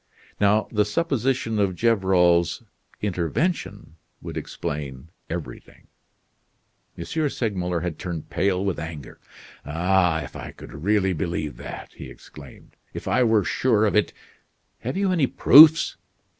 [0.39, 2.63] Now the supposition of Gevrol's
[3.03, 5.89] intervention would explain everything."
[6.97, 7.05] M.
[7.05, 9.19] Segmuller had turned pale with anger.
[9.63, 10.23] "Ah!
[10.23, 14.11] if I could really believe that!" he exclaimed; "if I were sure of it!
[14.79, 15.97] Have you any proofs?"